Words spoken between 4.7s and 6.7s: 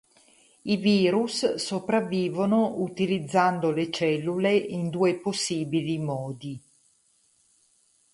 due possibili modi.